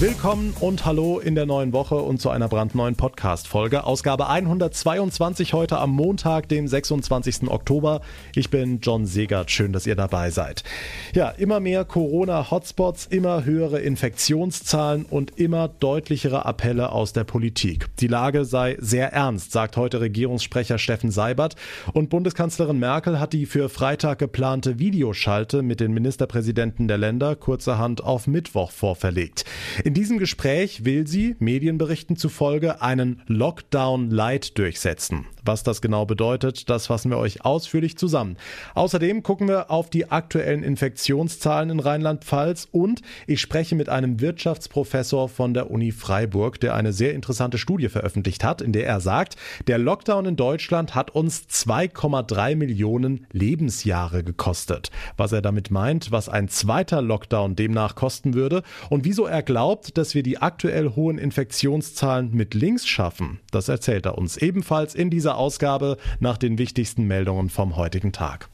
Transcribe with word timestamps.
Willkommen 0.00 0.54
und 0.60 0.86
hallo 0.86 1.18
in 1.18 1.34
der 1.34 1.44
neuen 1.44 1.74
Woche 1.74 1.96
und 1.96 2.22
zu 2.22 2.30
einer 2.30 2.48
brandneuen 2.48 2.96
Podcast-Folge. 2.96 3.84
Ausgabe 3.84 4.30
122 4.30 5.52
heute 5.52 5.76
am 5.76 5.90
Montag, 5.90 6.48
dem 6.48 6.66
26. 6.66 7.48
Oktober. 7.48 8.00
Ich 8.34 8.48
bin 8.48 8.80
John 8.80 9.04
Segert. 9.04 9.50
Schön, 9.50 9.74
dass 9.74 9.86
ihr 9.86 9.96
dabei 9.96 10.30
seid. 10.30 10.64
Ja, 11.12 11.28
immer 11.28 11.60
mehr 11.60 11.84
Corona-Hotspots, 11.84 13.08
immer 13.08 13.44
höhere 13.44 13.80
Infektionszahlen 13.80 15.04
und 15.04 15.38
immer 15.38 15.68
deutlichere 15.68 16.46
Appelle 16.46 16.92
aus 16.92 17.12
der 17.12 17.24
Politik. 17.24 17.88
Die 17.98 18.08
Lage 18.08 18.46
sei 18.46 18.78
sehr 18.80 19.12
ernst, 19.12 19.52
sagt 19.52 19.76
heute 19.76 20.00
Regierungssprecher 20.00 20.78
Steffen 20.78 21.10
Seibert. 21.10 21.56
Und 21.92 22.08
Bundeskanzlerin 22.08 22.78
Merkel 22.78 23.20
hat 23.20 23.34
die 23.34 23.44
für 23.44 23.68
Freitag 23.68 24.20
geplante 24.20 24.78
Videoschalte 24.78 25.60
mit 25.60 25.78
den 25.78 25.92
Ministerpräsidenten 25.92 26.88
der 26.88 26.96
Länder 26.96 27.36
kurzerhand 27.36 28.02
auf 28.02 28.26
Mittwoch 28.26 28.70
vorverlegt. 28.70 29.44
In 29.90 29.94
diesem 29.94 30.18
Gespräch 30.18 30.84
will 30.84 31.08
sie, 31.08 31.34
Medienberichten 31.40 32.14
zufolge, 32.14 32.80
einen 32.80 33.22
Lockdown 33.26 34.08
Light 34.08 34.56
durchsetzen. 34.56 35.26
Was 35.44 35.62
das 35.62 35.80
genau 35.80 36.06
bedeutet, 36.06 36.68
das 36.70 36.86
fassen 36.88 37.10
wir 37.10 37.18
euch 37.18 37.44
ausführlich 37.44 37.96
zusammen. 37.96 38.36
Außerdem 38.74 39.22
gucken 39.22 39.48
wir 39.48 39.70
auf 39.70 39.90
die 39.90 40.10
aktuellen 40.10 40.62
Infektionszahlen 40.62 41.70
in 41.70 41.80
Rheinland-Pfalz 41.80 42.68
und 42.72 43.02
ich 43.26 43.40
spreche 43.40 43.74
mit 43.74 43.88
einem 43.88 44.20
Wirtschaftsprofessor 44.20 45.28
von 45.28 45.54
der 45.54 45.70
Uni 45.70 45.92
Freiburg, 45.92 46.60
der 46.60 46.74
eine 46.74 46.92
sehr 46.92 47.14
interessante 47.14 47.58
Studie 47.58 47.88
veröffentlicht 47.88 48.44
hat, 48.44 48.60
in 48.60 48.72
der 48.72 48.86
er 48.86 49.00
sagt, 49.00 49.36
der 49.66 49.78
Lockdown 49.78 50.26
in 50.26 50.36
Deutschland 50.36 50.94
hat 50.94 51.10
uns 51.10 51.44
2,3 51.48 52.56
Millionen 52.56 53.26
Lebensjahre 53.32 54.24
gekostet. 54.24 54.90
Was 55.16 55.32
er 55.32 55.42
damit 55.42 55.70
meint, 55.70 56.10
was 56.10 56.28
ein 56.28 56.48
zweiter 56.48 57.02
Lockdown 57.02 57.56
demnach 57.56 57.94
kosten 57.94 58.34
würde 58.34 58.62
und 58.88 59.04
wieso 59.04 59.26
er 59.26 59.42
glaubt, 59.42 59.96
dass 59.96 60.14
wir 60.14 60.22
die 60.22 60.38
aktuell 60.38 60.90
hohen 60.96 61.18
Infektionszahlen 61.18 62.34
mit 62.34 62.54
links 62.54 62.86
schaffen, 62.86 63.40
das 63.50 63.68
erzählt 63.68 64.06
er 64.06 64.18
uns 64.18 64.36
ebenfalls 64.36 64.94
in 64.94 65.10
dieser 65.10 65.29
Ausgabe 65.36 65.96
nach 66.18 66.38
den 66.38 66.58
wichtigsten 66.58 67.04
Meldungen 67.04 67.50
vom 67.50 67.76
heutigen 67.76 68.12
Tag. 68.12 68.48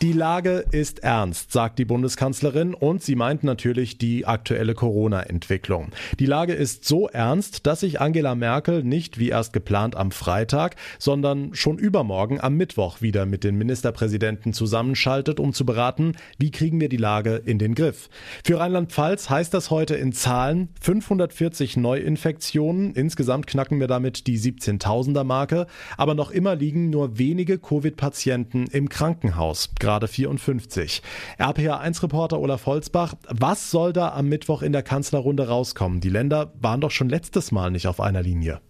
Die 0.00 0.12
Lage 0.12 0.64
ist 0.70 1.00
ernst, 1.00 1.50
sagt 1.50 1.76
die 1.80 1.84
Bundeskanzlerin 1.84 2.72
und 2.72 3.02
sie 3.02 3.16
meint 3.16 3.42
natürlich 3.42 3.98
die 3.98 4.26
aktuelle 4.26 4.74
Corona-Entwicklung. 4.74 5.88
Die 6.20 6.26
Lage 6.26 6.52
ist 6.52 6.84
so 6.84 7.08
ernst, 7.08 7.66
dass 7.66 7.80
sich 7.80 8.00
Angela 8.00 8.36
Merkel 8.36 8.84
nicht 8.84 9.18
wie 9.18 9.30
erst 9.30 9.52
geplant 9.52 9.96
am 9.96 10.12
Freitag, 10.12 10.76
sondern 11.00 11.52
schon 11.52 11.78
übermorgen 11.78 12.40
am 12.40 12.56
Mittwoch 12.56 13.00
wieder 13.00 13.26
mit 13.26 13.42
den 13.42 13.58
Ministerpräsidenten 13.58 14.52
zusammenschaltet, 14.52 15.40
um 15.40 15.52
zu 15.52 15.66
beraten, 15.66 16.12
wie 16.38 16.52
kriegen 16.52 16.80
wir 16.80 16.88
die 16.88 16.96
Lage 16.96 17.42
in 17.44 17.58
den 17.58 17.74
Griff. 17.74 18.08
Für 18.44 18.60
Rheinland-Pfalz 18.60 19.30
heißt 19.30 19.52
das 19.52 19.72
heute 19.72 19.96
in 19.96 20.12
Zahlen 20.12 20.68
540 20.80 21.76
Neuinfektionen. 21.76 22.92
Insgesamt 22.94 23.48
knacken 23.48 23.80
wir 23.80 23.88
damit 23.88 24.28
die 24.28 24.38
17.000er 24.38 25.24
Marke, 25.24 25.66
aber 25.96 26.14
noch 26.14 26.30
immer 26.30 26.54
liegen 26.54 26.88
nur 26.88 27.18
wenige 27.18 27.58
Covid-Patienten 27.58 28.68
im 28.68 28.88
Krankenhaus 28.88 29.70
gerade 29.88 30.06
54. 30.06 31.00
RPA1-Reporter 31.38 32.38
Olaf 32.38 32.66
Holzbach, 32.66 33.14
was 33.26 33.70
soll 33.70 33.94
da 33.94 34.12
am 34.12 34.28
Mittwoch 34.28 34.60
in 34.60 34.72
der 34.72 34.82
Kanzlerrunde 34.82 35.48
rauskommen? 35.48 36.02
Die 36.02 36.10
Länder 36.10 36.52
waren 36.60 36.82
doch 36.82 36.90
schon 36.90 37.08
letztes 37.08 37.52
Mal 37.52 37.70
nicht 37.70 37.86
auf 37.86 37.98
einer 37.98 38.20
Linie. 38.20 38.60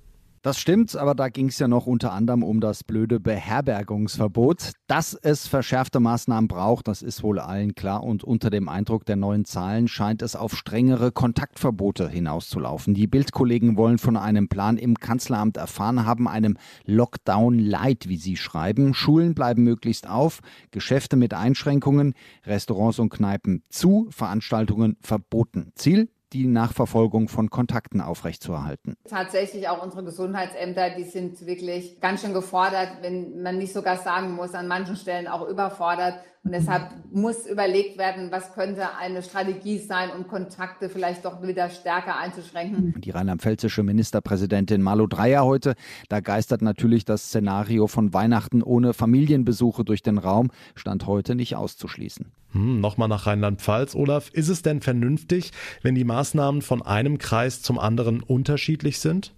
Das 0.43 0.59
stimmt, 0.59 0.95
aber 0.95 1.15
da 1.17 1.29
ging 1.29 1.49
es 1.49 1.59
ja 1.59 1.67
noch 1.67 1.87
unter 1.87 2.13
anderem 2.13 2.45
um 2.45 2.61
das 2.61 2.85
blöde 2.85 3.19
Beherbergungsverbot. 3.19 4.73
Dass 4.87 5.15
es 5.15 5.49
verschärfte 5.49 5.99
Maßnahmen 5.99 6.47
braucht, 6.47 6.87
das 6.87 7.03
ist 7.03 7.23
wohl 7.23 7.41
allen 7.41 7.75
klar. 7.75 8.05
Und 8.05 8.23
unter 8.23 8.49
dem 8.49 8.69
Eindruck 8.69 9.05
der 9.05 9.17
neuen 9.17 9.45
Zahlen 9.45 9.89
scheint 9.89 10.23
es 10.23 10.37
auf 10.37 10.57
strengere 10.57 11.11
Kontaktverbote 11.11 12.09
hinauszulaufen. 12.09 12.95
Die 12.95 13.09
Bildkollegen 13.09 13.77
wollen 13.77 13.99
von 13.99 14.17
einem 14.17 14.49
Plan 14.49 14.79
im 14.79 14.95
Kanzleramt 14.95 15.57
erfahren 15.57 16.07
haben, 16.07 16.29
einem 16.29 16.57
Lockdown 16.85 17.59
Light, 17.59 18.09
wie 18.09 18.17
sie 18.17 18.37
schreiben. 18.37 18.95
Schulen 18.95 19.35
bleiben 19.35 19.65
möglichst 19.65 20.09
auf, 20.09 20.41
Geschäfte 20.71 21.17
mit 21.17 21.35
Einschränkungen, 21.35 22.15
Restaurants 22.47 23.01
und 23.01 23.11
Kneipen 23.11 23.65
zu, 23.71 24.07
Veranstaltungen 24.11 24.97
verboten. 25.01 25.73
Ziel 25.75 26.09
die 26.33 26.47
Nachverfolgung 26.47 27.29
von 27.29 27.51
Kontakten 27.51 28.01
aufrechtzuerhalten. 28.01 28.97
Tatsächlich 29.09 29.69
auch 29.69 29.83
unsere 29.83 30.05
Gesundheitsämter, 30.05 30.91
die 30.91 31.05
sind 31.05 31.47
wirklich 31.47 32.01
ganz 32.01 32.21
schön 32.23 32.35
gefordert, 32.35 32.99
wenn 33.01 33.43
man 33.43 33.59
nicht 33.59 33.73
sogar 33.73 33.97
sagen 33.97 34.35
muss, 34.35 34.55
an 34.55 34.69
manchen 34.69 34.97
Stellen 34.97 35.27
auch 35.27 35.49
überfordert. 35.49 36.21
Und 36.45 36.53
deshalb 36.53 36.93
muss 37.11 37.47
überlegt 37.47 37.99
werden, 37.99 38.31
was 38.31 38.55
könnte 38.55 38.97
eine 38.97 39.23
Strategie 39.23 39.79
sein, 39.79 40.11
um 40.17 40.29
Kontakte 40.29 40.89
vielleicht 40.89 41.25
doch 41.25 41.43
wieder 41.43 41.69
stärker 41.69 42.17
einzuschränken. 42.17 42.95
Die 43.01 43.11
rheinland-pfälzische 43.11 43.83
Ministerpräsidentin 43.83 44.81
Malu 44.81 45.07
Dreyer 45.09 45.45
heute, 45.45 45.75
da 46.09 46.21
geistert 46.21 46.63
natürlich 46.63 47.05
das 47.05 47.25
Szenario 47.25 47.87
von 47.87 48.15
Weihnachten 48.15 48.63
ohne 48.63 48.95
Familienbesuche 48.95 49.85
durch 49.85 50.03
den 50.03 50.17
Raum, 50.17 50.51
stand 50.75 51.07
heute 51.07 51.35
nicht 51.35 51.57
auszuschließen. 51.57 52.33
Hm, 52.53 52.81
Nochmal 52.81 53.09
nach 53.09 53.27
Rheinland-Pfalz, 53.27 53.95
Olaf. 53.95 54.31
Ist 54.31 54.49
es 54.49 54.63
denn 54.63 54.81
vernünftig, 54.81 55.53
wenn 55.83 55.95
die 55.95 56.05
Maßnahmen 56.05 56.63
von 56.63 56.83
einem 56.83 57.19
Kreis 57.19 57.63
zum 57.63 57.79
anderen 57.79 58.23
unterschiedlich 58.23 59.01
sind? 59.01 59.35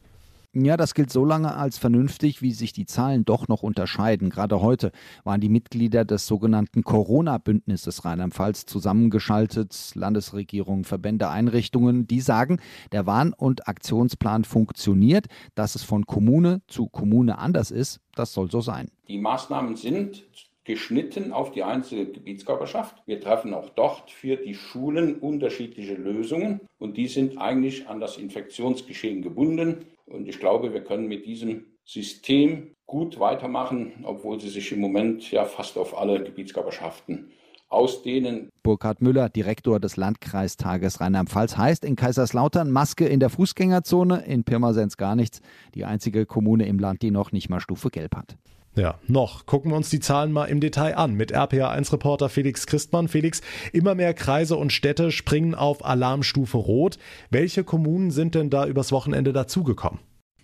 Ja, 0.52 0.76
das 0.76 0.94
gilt 0.94 1.12
so 1.12 1.24
lange 1.24 1.54
als 1.54 1.78
vernünftig, 1.78 2.42
wie 2.42 2.50
sich 2.50 2.72
die 2.72 2.84
Zahlen 2.84 3.24
doch 3.24 3.46
noch 3.46 3.62
unterscheiden. 3.62 4.30
Gerade 4.30 4.60
heute 4.60 4.90
waren 5.22 5.40
die 5.40 5.48
Mitglieder 5.48 6.04
des 6.04 6.26
sogenannten 6.26 6.82
Corona-Bündnisses 6.82 8.04
Rheinland-Pfalz 8.04 8.66
zusammengeschaltet, 8.66 9.92
Landesregierungen, 9.94 10.82
Verbände, 10.82 11.28
Einrichtungen, 11.28 12.08
die 12.08 12.20
sagen, 12.20 12.58
der 12.90 13.06
Warn- 13.06 13.32
und 13.32 13.68
Aktionsplan 13.68 14.42
funktioniert. 14.42 15.26
Dass 15.54 15.76
es 15.76 15.84
von 15.84 16.04
Kommune 16.04 16.62
zu 16.66 16.88
Kommune 16.88 17.38
anders 17.38 17.70
ist, 17.70 18.00
das 18.16 18.32
soll 18.32 18.50
so 18.50 18.60
sein. 18.60 18.90
Die 19.06 19.18
Maßnahmen 19.18 19.76
sind 19.76 20.24
geschnitten 20.70 21.32
auf 21.32 21.50
die 21.50 21.64
einzelne 21.64 22.06
Gebietskörperschaft. 22.06 23.02
Wir 23.04 23.20
treffen 23.20 23.54
auch 23.54 23.70
dort 23.70 24.10
für 24.10 24.36
die 24.36 24.54
Schulen 24.54 25.16
unterschiedliche 25.16 25.94
Lösungen 25.94 26.60
und 26.78 26.96
die 26.96 27.08
sind 27.08 27.38
eigentlich 27.38 27.88
an 27.88 27.98
das 27.98 28.18
Infektionsgeschehen 28.18 29.20
gebunden. 29.20 29.86
Und 30.06 30.28
ich 30.28 30.38
glaube, 30.38 30.72
wir 30.72 30.84
können 30.84 31.08
mit 31.08 31.26
diesem 31.26 31.66
System 31.84 32.74
gut 32.86 33.18
weitermachen, 33.18 34.04
obwohl 34.04 34.40
sie 34.40 34.48
sich 34.48 34.70
im 34.70 34.78
Moment 34.78 35.28
ja 35.32 35.44
fast 35.44 35.76
auf 35.76 35.98
alle 35.98 36.22
Gebietskörperschaften 36.22 37.32
ausdehnen. 37.68 38.48
Burkhard 38.62 39.02
Müller, 39.02 39.28
Direktor 39.28 39.80
des 39.80 39.96
Landkreistages 39.96 41.00
Rheinland-Pfalz, 41.00 41.56
heißt 41.56 41.84
in 41.84 41.96
Kaiserslautern 41.96 42.70
Maske 42.70 43.06
in 43.06 43.18
der 43.18 43.30
Fußgängerzone, 43.30 44.24
in 44.24 44.44
Pirmasens 44.44 44.96
gar 44.96 45.16
nichts. 45.16 45.40
Die 45.74 45.84
einzige 45.84 46.26
Kommune 46.26 46.66
im 46.66 46.78
Land, 46.78 47.02
die 47.02 47.10
noch 47.10 47.32
nicht 47.32 47.48
mal 47.48 47.60
Stufe 47.60 47.90
Gelb 47.90 48.14
hat. 48.14 48.36
Ja, 48.80 48.94
noch. 49.06 49.44
Gucken 49.44 49.72
wir 49.72 49.76
uns 49.76 49.90
die 49.90 50.00
Zahlen 50.00 50.32
mal 50.32 50.46
im 50.46 50.58
Detail 50.58 50.96
an 50.96 51.12
mit 51.12 51.36
RPA1-Reporter 51.36 52.30
Felix 52.30 52.66
Christmann. 52.66 53.08
Felix, 53.08 53.42
immer 53.74 53.94
mehr 53.94 54.14
Kreise 54.14 54.56
und 54.56 54.72
Städte 54.72 55.10
springen 55.10 55.54
auf 55.54 55.84
Alarmstufe 55.84 56.56
Rot. 56.56 56.96
Welche 57.28 57.62
Kommunen 57.62 58.10
sind 58.10 58.34
denn 58.34 58.48
da 58.48 58.64
übers 58.64 58.90
Wochenende 58.90 59.34
dazugekommen? 59.34 60.00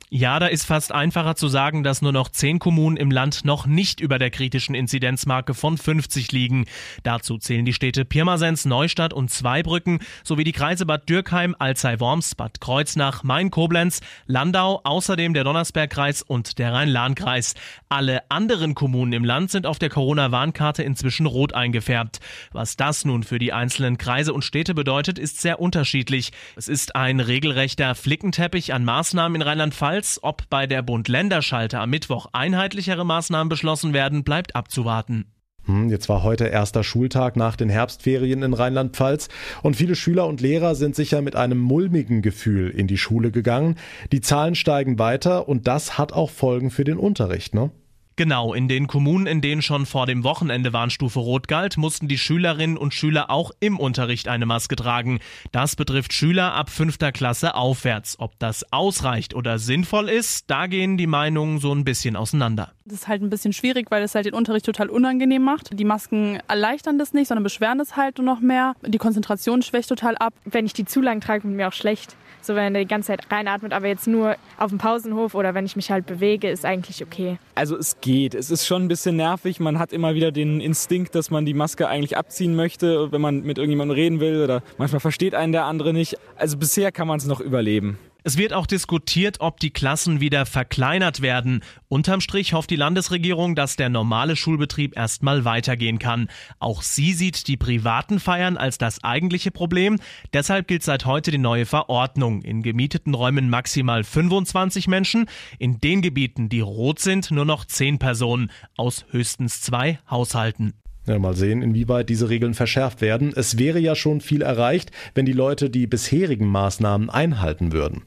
Ja, 0.09 0.39
da 0.39 0.47
ist 0.47 0.67
fast 0.67 0.93
einfacher 0.93 1.34
zu 1.34 1.49
sagen, 1.49 1.83
dass 1.83 2.00
nur 2.00 2.12
noch 2.12 2.28
zehn 2.28 2.61
Kommunen 2.61 2.97
im 2.97 3.11
Land 3.11 3.44
noch 3.44 3.67
nicht 3.67 3.99
über 3.99 4.21
der 4.21 4.31
kritischen 4.31 4.77
Inzidenzmarke 4.77 5.53
von 5.53 5.77
50 5.77 6.31
liegen. 6.31 6.67
Dazu 7.03 7.39
zählen 7.39 7.65
die 7.65 7.72
Städte 7.72 8.05
Pirmasens, 8.05 8.67
Neustadt 8.67 9.12
und 9.12 9.33
Zweibrücken 9.33 9.99
sowie 10.22 10.44
die 10.44 10.53
Kreise 10.53 10.87
Bad 10.87 11.09
Dürkheim, 11.09 11.56
Alzey-Worms, 11.59 12.37
Bad 12.37 12.61
Kreuznach, 12.61 13.25
Main-Koblenz, 13.25 14.00
Landau, 14.27 14.81
außerdem 14.84 15.34
der 15.34 15.43
Donnersbergkreis 15.43 16.23
und 16.23 16.61
der 16.61 16.73
Rhein-Lahn-Kreis. 16.73 17.55
Alle 17.88 18.31
anderen 18.31 18.77
Kommunen 18.77 19.12
im 19.12 19.25
Land 19.25 19.50
sind 19.50 19.67
auf 19.67 19.81
der 19.81 19.91
Corona-Warnkarte 19.91 20.84
inzwischen 20.84 21.27
rot 21.27 21.53
eingefärbt. 21.53 22.21
Was 22.52 22.76
das 22.76 23.05
nun 23.05 23.25
für 23.25 23.41
die 23.41 23.52
einzelnen 23.52 23.99
Kreise 23.99 24.32
und 24.32 24.43
Städte 24.43 24.73
bedeutet, 24.73 25.19
ist 25.19 25.41
sehr 25.41 25.59
unterschiedlich. 25.59 26.31
Es 26.55 26.69
ist 26.69 26.94
ein 26.94 27.19
regelrechter 27.19 27.97
Flickenteppich 27.97 28.73
an 28.73 28.85
Maßnahmen 28.85 29.35
in 29.35 29.43
Rheinland-Pfalz 29.43 29.95
Jedenfalls, 29.96 30.22
ob 30.22 30.50
bei 30.50 30.66
der 30.66 30.82
Bund-Länder-Schalte 30.82 31.78
am 31.78 31.88
Mittwoch 31.88 32.26
einheitlichere 32.32 33.06
Maßnahmen 33.06 33.48
beschlossen 33.48 33.94
werden, 33.94 34.25
bleibt 34.25 34.54
abzuwarten. 34.54 35.32
Hm, 35.64 35.88
jetzt 35.88 36.10
war 36.10 36.22
heute 36.22 36.44
erster 36.44 36.84
Schultag 36.84 37.34
nach 37.37 37.56
den 37.56 37.70
Herbstferien 37.70 38.43
in 38.43 38.52
Rheinland-Pfalz 38.52 39.28
und 39.62 39.75
viele 39.75 39.96
Schüler 39.96 40.26
und 40.26 40.43
Lehrer 40.43 40.75
sind 40.75 40.94
sicher 40.94 41.22
mit 41.22 41.34
einem 41.34 41.56
mulmigen 41.56 42.20
Gefühl 42.20 42.69
in 42.69 42.88
die 42.88 42.98
Schule 42.98 43.31
gegangen. 43.31 43.76
Die 44.12 44.20
Zahlen 44.20 44.54
steigen 44.54 44.98
weiter 44.98 45.48
und 45.48 45.66
das 45.66 45.96
hat 45.96 46.12
auch 46.12 46.28
Folgen 46.28 46.70
für 46.70 46.84
den 46.84 46.99
Unterricht, 46.99 47.54
ne? 47.54 47.70
Genau, 48.18 48.54
in 48.54 48.66
den 48.66 48.86
Kommunen, 48.86 49.26
in 49.26 49.42
denen 49.42 49.60
schon 49.60 49.84
vor 49.84 50.06
dem 50.06 50.24
Wochenende 50.24 50.72
Warnstufe 50.72 51.18
Rot 51.18 51.48
galt, 51.48 51.76
mussten 51.76 52.08
die 52.08 52.16
Schülerinnen 52.16 52.78
und 52.78 52.94
Schüler 52.94 53.30
auch 53.30 53.50
im 53.60 53.78
Unterricht 53.78 54.26
eine 54.28 54.46
Maske 54.46 54.74
tragen. 54.74 55.20
Das 55.52 55.76
betrifft 55.76 56.14
Schüler 56.14 56.54
ab 56.54 56.70
fünfter 56.70 57.12
Klasse 57.12 57.54
aufwärts. 57.54 58.18
Ob 58.18 58.38
das 58.38 58.72
ausreicht 58.72 59.34
oder 59.34 59.58
sinnvoll 59.58 60.08
ist, 60.08 60.50
da 60.50 60.66
gehen 60.66 60.96
die 60.96 61.06
Meinungen 61.06 61.58
so 61.58 61.74
ein 61.74 61.84
bisschen 61.84 62.16
auseinander. 62.16 62.72
Das 62.86 63.00
ist 63.00 63.08
halt 63.08 63.20
ein 63.20 63.28
bisschen 63.28 63.52
schwierig, 63.52 63.90
weil 63.90 64.02
es 64.02 64.14
halt 64.14 64.24
den 64.24 64.32
Unterricht 64.32 64.64
total 64.64 64.88
unangenehm 64.88 65.42
macht. 65.42 65.78
Die 65.78 65.84
Masken 65.84 66.40
erleichtern 66.48 66.98
das 66.98 67.12
nicht, 67.12 67.28
sondern 67.28 67.44
beschweren 67.44 67.80
es 67.80 67.96
halt 67.96 68.16
nur 68.16 68.24
noch 68.24 68.40
mehr. 68.40 68.72
Die 68.86 68.96
Konzentration 68.96 69.60
schwächt 69.60 69.90
total 69.90 70.16
ab. 70.16 70.32
Wenn 70.46 70.64
ich 70.64 70.72
die 70.72 70.86
zu 70.86 71.02
lang 71.02 71.20
trage, 71.20 71.44
wird 71.44 71.52
mir 71.52 71.68
auch 71.68 71.74
schlecht. 71.74 72.16
So 72.46 72.54
wenn 72.54 72.76
er 72.76 72.82
die 72.82 72.88
ganze 72.88 73.08
Zeit 73.08 73.30
reinatmet, 73.30 73.72
aber 73.72 73.88
jetzt 73.88 74.06
nur 74.06 74.36
auf 74.56 74.70
dem 74.70 74.78
Pausenhof 74.78 75.34
oder 75.34 75.52
wenn 75.54 75.66
ich 75.66 75.74
mich 75.74 75.90
halt 75.90 76.06
bewege, 76.06 76.48
ist 76.48 76.64
eigentlich 76.64 77.02
okay. 77.02 77.38
Also 77.56 77.76
es 77.76 78.00
geht. 78.06 78.35
Es 78.37 78.53
ist 78.53 78.64
schon 78.64 78.85
ein 78.85 78.88
bisschen 78.88 79.17
nervig. 79.17 79.58
Man 79.58 79.81
hat 79.81 79.93
immer 79.93 80.14
wieder 80.14 80.31
den 80.31 80.61
Instinkt, 80.61 81.17
dass 81.17 81.31
man 81.31 81.44
die 81.44 81.55
Maske 81.55 81.88
eigentlich 81.88 82.17
abziehen 82.17 82.55
möchte, 82.55 83.11
wenn 83.11 83.20
man 83.20 83.43
mit 83.43 83.58
irgendjemandem 83.58 83.97
reden 83.97 84.20
will 84.20 84.44
oder 84.44 84.62
manchmal 84.79 85.00
versteht 85.00 85.35
einen 85.35 85.50
der 85.50 85.64
andere 85.64 85.93
nicht. 85.93 86.17
Also 86.37 86.56
bisher 86.56 86.93
kann 86.93 87.08
man 87.08 87.19
es 87.19 87.26
noch 87.26 87.41
überleben. 87.41 87.99
Es 88.26 88.37
wird 88.37 88.52
auch 88.52 88.67
diskutiert, 88.67 89.37
ob 89.38 89.61
die 89.61 89.70
Klassen 89.70 90.19
wieder 90.20 90.46
verkleinert 90.46 91.23
werden. 91.23 91.62
Unterm 91.87 92.20
Strich 92.20 92.55
hofft 92.55 92.70
die 92.70 92.75
Landesregierung, 92.75 93.55
dass 93.55 93.76
der 93.76 93.88
normale 93.88 94.34
Schulbetrieb 94.34 94.96
erstmal 94.96 95.44
weitergehen 95.44 96.00
kann. 96.00 96.26
Auch 96.58 96.82
sie 96.82 97.12
sieht 97.12 97.46
die 97.46 97.56
privaten 97.56 98.19
Feiern 98.19 98.56
als 98.56 98.78
das 98.78 99.05
eigentliche 99.05 99.52
Problem. 99.52 100.00
Deshalb 100.32 100.67
gilt 100.67 100.82
seit 100.82 101.06
heute 101.06 101.31
die 101.31 101.38
neue 101.38 101.67
Verordnung. 101.67 102.43
In 102.43 102.64
gemieteten 102.64 103.14
Räumen 103.14 103.49
maximal 103.49 104.02
25 104.02 104.88
Menschen, 104.88 105.26
in 105.61 105.78
den 105.78 106.02
Gebieten, 106.02 106.49
die 106.49 106.58
rot 106.58 106.99
sind, 106.99 107.31
nur 107.31 107.44
noch 107.44 107.64
10 107.64 108.00
Personen 108.00 108.50
aus 108.76 109.06
höchstens 109.12 109.61
zwei 109.61 110.00
Haushalten. 110.11 110.73
Ja, 111.06 111.20
mal 111.20 111.37
sehen, 111.37 111.62
inwieweit 111.62 112.08
diese 112.08 112.28
Regeln 112.28 112.55
verschärft 112.55 113.02
werden. 113.02 113.32
Es 113.37 113.56
wäre 113.56 113.78
ja 113.78 113.94
schon 113.94 114.20
viel 114.20 114.43
erreicht, 114.43 114.90
wenn 115.14 115.26
die 115.26 115.32
Leute 115.32 115.70
die 115.70 115.87
bisherigen 115.87 116.49
Maßnahmen 116.49 117.08
einhalten 117.08 117.70
würden. 117.70 118.02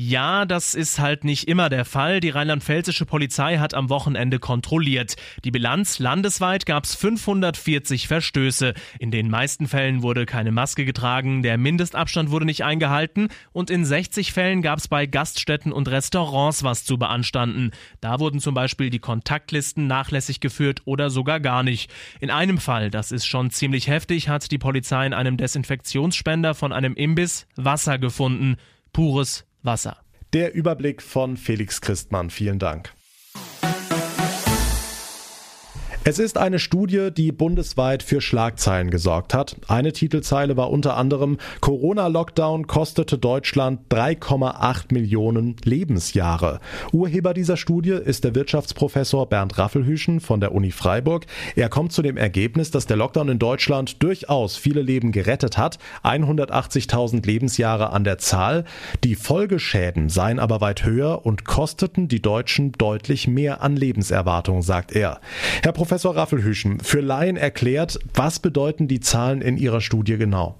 Ja, 0.00 0.44
das 0.44 0.76
ist 0.76 1.00
halt 1.00 1.24
nicht 1.24 1.48
immer 1.48 1.68
der 1.68 1.84
Fall. 1.84 2.20
Die 2.20 2.30
rheinland-pfälzische 2.30 3.04
Polizei 3.04 3.58
hat 3.58 3.74
am 3.74 3.88
Wochenende 3.88 4.38
kontrolliert. 4.38 5.16
Die 5.42 5.50
Bilanz 5.50 5.98
landesweit 5.98 6.66
gab 6.66 6.84
es 6.84 6.94
540 6.94 8.06
Verstöße. 8.06 8.74
In 9.00 9.10
den 9.10 9.28
meisten 9.28 9.66
Fällen 9.66 10.04
wurde 10.04 10.24
keine 10.24 10.52
Maske 10.52 10.84
getragen, 10.84 11.42
der 11.42 11.58
Mindestabstand 11.58 12.30
wurde 12.30 12.44
nicht 12.44 12.62
eingehalten 12.62 13.26
und 13.50 13.70
in 13.70 13.84
60 13.84 14.32
Fällen 14.32 14.62
gab 14.62 14.78
es 14.78 14.86
bei 14.86 15.06
Gaststätten 15.06 15.72
und 15.72 15.88
Restaurants 15.88 16.62
was 16.62 16.84
zu 16.84 16.96
beanstanden. 16.96 17.72
Da 18.00 18.20
wurden 18.20 18.38
zum 18.38 18.54
Beispiel 18.54 18.90
die 18.90 19.00
Kontaktlisten 19.00 19.88
nachlässig 19.88 20.38
geführt 20.38 20.82
oder 20.84 21.10
sogar 21.10 21.40
gar 21.40 21.64
nicht. 21.64 21.90
In 22.20 22.30
einem 22.30 22.58
Fall, 22.58 22.92
das 22.92 23.10
ist 23.10 23.26
schon 23.26 23.50
ziemlich 23.50 23.88
heftig, 23.88 24.28
hat 24.28 24.52
die 24.52 24.58
Polizei 24.58 25.06
in 25.06 25.12
einem 25.12 25.36
Desinfektionsspender 25.36 26.54
von 26.54 26.72
einem 26.72 26.94
Imbiss 26.94 27.48
Wasser 27.56 27.98
gefunden. 27.98 28.58
Pures 28.92 29.47
Wasser. 29.68 29.98
Der 30.32 30.54
Überblick 30.54 31.02
von 31.02 31.36
Felix 31.36 31.80
Christmann. 31.80 32.30
Vielen 32.30 32.58
Dank. 32.58 32.92
Es 36.08 36.18
ist 36.18 36.38
eine 36.38 36.58
Studie, 36.58 37.10
die 37.14 37.32
bundesweit 37.32 38.02
für 38.02 38.22
Schlagzeilen 38.22 38.90
gesorgt 38.90 39.34
hat. 39.34 39.56
Eine 39.68 39.92
Titelzeile 39.92 40.56
war 40.56 40.70
unter 40.70 40.96
anderem 40.96 41.36
Corona-Lockdown 41.60 42.66
kostete 42.66 43.18
Deutschland 43.18 43.80
3,8 43.90 44.94
Millionen 44.94 45.56
Lebensjahre. 45.64 46.60
Urheber 46.92 47.34
dieser 47.34 47.58
Studie 47.58 47.90
ist 47.90 48.24
der 48.24 48.34
Wirtschaftsprofessor 48.34 49.28
Bernd 49.28 49.58
Raffelhüschen 49.58 50.20
von 50.20 50.40
der 50.40 50.54
Uni 50.54 50.70
Freiburg. 50.70 51.26
Er 51.56 51.68
kommt 51.68 51.92
zu 51.92 52.00
dem 52.00 52.16
Ergebnis, 52.16 52.70
dass 52.70 52.86
der 52.86 52.96
Lockdown 52.96 53.28
in 53.28 53.38
Deutschland 53.38 54.02
durchaus 54.02 54.56
viele 54.56 54.80
Leben 54.80 55.12
gerettet 55.12 55.58
hat. 55.58 55.78
180.000 56.04 57.26
Lebensjahre 57.26 57.90
an 57.90 58.04
der 58.04 58.16
Zahl. 58.16 58.64
Die 59.04 59.14
Folgeschäden 59.14 60.08
seien 60.08 60.38
aber 60.38 60.62
weit 60.62 60.86
höher 60.86 61.26
und 61.26 61.44
kosteten 61.44 62.08
die 62.08 62.22
Deutschen 62.22 62.72
deutlich 62.72 63.28
mehr 63.28 63.60
an 63.60 63.76
Lebenserwartung, 63.76 64.62
sagt 64.62 64.92
er. 64.92 65.20
Herr 65.62 65.72
Professor 65.72 65.97
Professor 65.98 66.14
Raffelhüschen, 66.14 66.78
für 66.78 67.00
Laien 67.00 67.36
erklärt, 67.36 67.98
was 68.14 68.38
bedeuten 68.38 68.86
die 68.86 69.00
Zahlen 69.00 69.40
in 69.40 69.56
Ihrer 69.56 69.80
Studie 69.80 70.16
genau? 70.16 70.54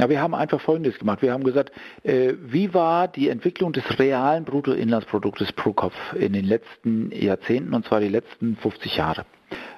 Ja, 0.00 0.08
wir 0.08 0.20
haben 0.20 0.34
einfach 0.34 0.60
Folgendes 0.60 0.98
gemacht. 0.98 1.22
Wir 1.22 1.32
haben 1.32 1.44
gesagt, 1.44 1.70
äh, 2.02 2.32
wie 2.42 2.74
war 2.74 3.06
die 3.06 3.28
Entwicklung 3.28 3.72
des 3.72 3.84
realen 4.00 4.42
Bruttoinlandsproduktes 4.42 5.52
pro 5.52 5.72
Kopf 5.72 5.94
in 6.18 6.32
den 6.32 6.44
letzten 6.44 7.12
Jahrzehnten, 7.12 7.74
und 7.74 7.86
zwar 7.86 8.00
die 8.00 8.08
letzten 8.08 8.56
50 8.56 8.96
Jahre. 8.96 9.24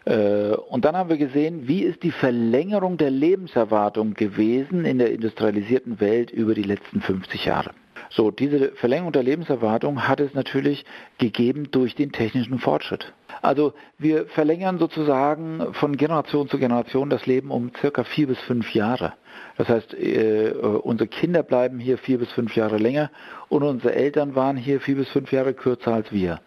Äh, 0.07 0.55
und 0.71 0.87
dann 0.87 0.97
haben 0.97 1.11
wir 1.11 1.19
gesehen, 1.19 1.69
wie 1.69 1.83
ist 1.83 2.03
die 2.03 2.11
Verlängerung 2.11 2.97
der 2.97 3.11
Lebenserwartung 3.11 4.15
gewesen 4.15 4.87
in 4.87 4.97
der 4.97 5.13
industrialisierten 5.13 6.01
Welt 6.01 6.31
über 6.31 6.55
die 6.55 6.63
letzten 6.63 7.03
50 7.03 7.45
Jahre. 7.45 7.73
So, 8.11 8.31
diese 8.31 8.73
Verlängerung 8.73 9.13
der 9.13 9.23
Lebenserwartung 9.23 10.09
hat 10.09 10.21
es 10.21 10.35
natürlich 10.35 10.85
gegeben 11.19 11.71
durch 11.71 11.95
den 11.95 12.13
technischen 12.13 12.59
Fortschritt. 12.59 13.13
Also 13.43 13.75
wir 13.99 14.27
verlängern 14.27 14.79
sozusagen 14.79 15.75
von 15.75 15.97
Generation 15.97 16.49
zu 16.49 16.59
Generation 16.59 17.11
das 17.11 17.27
Leben 17.27 17.51
um 17.51 17.71
circa 17.81 18.05
vier 18.05 18.27
bis 18.27 18.39
fünf 18.41 18.75
Jahre. 18.75 19.15
Das 19.57 19.69
heißt, 19.69 19.95
äh, 19.95 20.53
unsere 20.83 21.09
Kinder 21.09 21.43
bleiben 21.43 21.79
hier 21.79 21.99
vier 21.99 22.19
bis 22.19 22.31
fünf 22.33 22.57
Jahre 22.57 22.79
länger 22.79 23.11
und 23.49 23.63
unsere 23.63 23.95
Eltern 23.95 24.35
waren 24.35 24.57
hier 24.57 24.81
vier 24.81 24.97
bis 24.97 25.09
fünf 25.11 25.33
Jahre 25.33 25.55
kürzer 25.55 25.93
als 25.93 26.13
wir. 26.13 26.41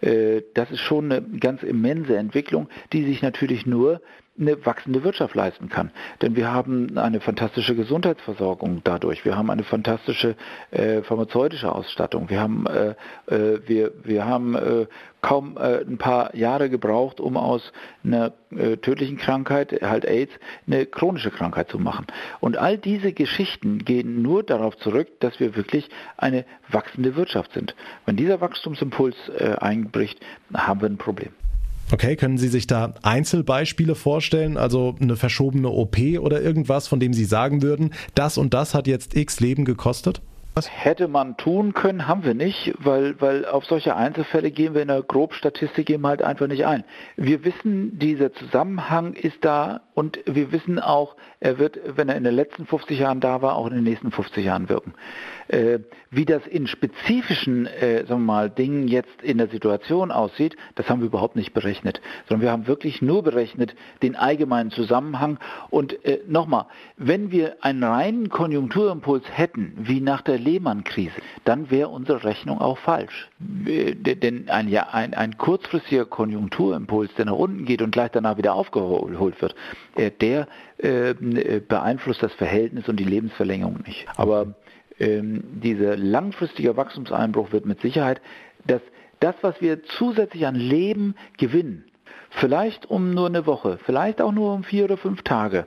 Äh, 0.00 0.42
das 0.54 0.70
ist 0.70 0.80
schon 0.80 1.10
eine 1.10 1.22
ganz 1.38 1.62
immense 1.62 2.16
Entwicklung, 2.16 2.68
die 2.92 3.04
sich 3.04 3.22
natürlich 3.22 3.66
nur 3.66 4.00
eine 4.38 4.64
wachsende 4.64 5.04
Wirtschaft 5.04 5.34
leisten 5.34 5.68
kann. 5.68 5.90
Denn 6.22 6.36
wir 6.36 6.50
haben 6.50 6.96
eine 6.96 7.20
fantastische 7.20 7.74
Gesundheitsversorgung 7.74 8.80
dadurch. 8.82 9.24
Wir 9.26 9.36
haben 9.36 9.50
eine 9.50 9.62
fantastische 9.62 10.36
äh, 10.70 11.02
pharmazeutische 11.02 11.70
Ausstattung. 11.70 12.30
Wir 12.30 12.40
haben, 12.40 12.66
äh, 12.66 12.94
äh, 13.26 13.60
wir, 13.66 13.92
wir 14.02 14.24
haben 14.24 14.54
äh, 14.54 14.86
kaum 15.20 15.58
äh, 15.58 15.82
ein 15.82 15.98
paar 15.98 16.34
Jahre 16.34 16.70
gebraucht, 16.70 17.20
um 17.20 17.36
aus 17.36 17.72
einer 18.04 18.32
äh, 18.50 18.78
tödlichen 18.78 19.18
Krankheit, 19.18 19.82
halt 19.82 20.06
AIDS, 20.06 20.32
eine 20.66 20.86
chronische 20.86 21.30
Krankheit 21.30 21.68
zu 21.68 21.78
machen. 21.78 22.06
Und 22.40 22.56
all 22.56 22.78
diese 22.78 23.12
Geschichten 23.12 23.84
gehen 23.84 24.22
nur 24.22 24.42
darauf 24.42 24.78
zurück, 24.78 25.08
dass 25.20 25.40
wir 25.40 25.56
wirklich 25.56 25.90
eine 26.16 26.46
wachsende 26.70 27.16
Wirtschaft 27.16 27.52
sind. 27.52 27.76
Wenn 28.06 28.16
dieser 28.16 28.40
Wachstumsimpuls 28.40 29.14
einbricht, 29.58 30.20
haben 30.54 30.80
wir 30.80 30.88
ein 30.88 30.96
Problem. 30.96 31.32
Okay, 31.92 32.16
können 32.16 32.38
Sie 32.38 32.48
sich 32.48 32.66
da 32.66 32.94
Einzelbeispiele 33.02 33.94
vorstellen, 33.94 34.56
also 34.56 34.96
eine 34.98 35.16
verschobene 35.16 35.68
OP 35.68 35.98
oder 36.20 36.40
irgendwas, 36.40 36.88
von 36.88 37.00
dem 37.00 37.12
Sie 37.12 37.26
sagen 37.26 37.60
würden, 37.60 37.92
das 38.14 38.38
und 38.38 38.54
das 38.54 38.74
hat 38.74 38.86
jetzt 38.86 39.14
x 39.14 39.40
Leben 39.40 39.66
gekostet? 39.66 40.22
Was 40.54 40.70
hätte 40.70 41.06
man 41.06 41.36
tun 41.36 41.74
können, 41.74 42.08
haben 42.08 42.24
wir 42.24 42.32
nicht, 42.32 42.74
weil, 42.78 43.20
weil 43.20 43.44
auf 43.44 43.66
solche 43.66 43.94
Einzelfälle 43.94 44.50
gehen 44.50 44.74
wir 44.74 44.82
in 44.82 44.88
der 44.88 45.02
Grobstatistik 45.02 45.90
eben 45.90 46.06
halt 46.06 46.22
einfach 46.22 46.46
nicht 46.46 46.64
ein. 46.64 46.84
Wir 47.16 47.44
wissen, 47.44 47.98
dieser 47.98 48.32
Zusammenhang 48.32 49.12
ist 49.12 49.38
da 49.42 49.82
und 49.94 50.20
wir 50.24 50.52
wissen 50.52 50.78
auch, 50.78 51.16
er 51.40 51.58
wird, 51.58 51.78
wenn 51.96 52.08
er 52.08 52.16
in 52.16 52.24
den 52.24 52.34
letzten 52.34 52.66
50 52.66 52.98
Jahren 52.98 53.20
da 53.20 53.42
war, 53.42 53.56
auch 53.56 53.66
in 53.66 53.74
den 53.74 53.84
nächsten 53.84 54.10
50 54.10 54.44
Jahren 54.44 54.68
wirken. 54.68 54.94
Äh, 55.48 55.80
wie 56.10 56.24
das 56.24 56.46
in 56.46 56.66
spezifischen 56.66 57.66
äh, 57.66 58.06
sagen 58.06 58.22
wir 58.22 58.32
mal, 58.32 58.50
Dingen 58.50 58.88
jetzt 58.88 59.22
in 59.22 59.38
der 59.38 59.48
Situation 59.48 60.10
aussieht, 60.10 60.56
das 60.76 60.88
haben 60.88 61.00
wir 61.00 61.06
überhaupt 61.06 61.36
nicht 61.36 61.52
berechnet, 61.52 62.00
sondern 62.28 62.42
wir 62.42 62.52
haben 62.52 62.66
wirklich 62.66 63.02
nur 63.02 63.22
berechnet 63.22 63.74
den 64.02 64.16
allgemeinen 64.16 64.70
Zusammenhang. 64.70 65.38
Und 65.70 66.04
äh, 66.04 66.20
nochmal, 66.26 66.66
wenn 66.96 67.30
wir 67.30 67.56
einen 67.60 67.82
reinen 67.82 68.28
Konjunkturimpuls 68.28 69.24
hätten, 69.30 69.74
wie 69.76 70.00
nach 70.00 70.22
der 70.22 70.38
Lehman-Krise, 70.38 71.20
dann 71.44 71.70
wäre 71.70 71.88
unsere 71.88 72.24
Rechnung 72.24 72.60
auch 72.60 72.78
falsch. 72.78 73.28
Äh, 73.66 73.94
denn 73.94 74.48
ein, 74.48 74.68
ja, 74.68 74.88
ein, 74.92 75.14
ein 75.14 75.36
kurzfristiger 75.36 76.06
Konjunkturimpuls, 76.06 77.14
der 77.16 77.26
nach 77.26 77.32
unten 77.32 77.64
geht 77.64 77.82
und 77.82 77.90
gleich 77.90 78.10
danach 78.12 78.38
wieder 78.38 78.54
aufgeholt 78.54 79.42
wird, 79.42 79.54
der 79.96 80.48
äh, 80.78 81.14
beeinflusst 81.14 82.22
das 82.22 82.32
Verhältnis 82.34 82.88
und 82.88 82.96
die 82.96 83.04
Lebensverlängerung 83.04 83.80
nicht. 83.86 84.06
Aber 84.16 84.54
ähm, 84.98 85.42
dieser 85.62 85.96
langfristige 85.96 86.76
Wachstumseinbruch 86.76 87.52
wird 87.52 87.66
mit 87.66 87.80
Sicherheit, 87.80 88.20
dass 88.66 88.80
das, 89.20 89.34
was 89.42 89.60
wir 89.60 89.82
zusätzlich 89.84 90.46
an 90.46 90.54
Leben 90.54 91.14
gewinnen, 91.38 91.84
vielleicht 92.30 92.90
um 92.90 93.14
nur 93.14 93.26
eine 93.26 93.46
Woche, 93.46 93.78
vielleicht 93.84 94.20
auch 94.20 94.32
nur 94.32 94.52
um 94.52 94.64
vier 94.64 94.84
oder 94.84 94.96
fünf 94.96 95.22
Tage, 95.22 95.66